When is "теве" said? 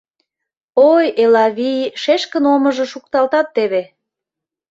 3.55-3.83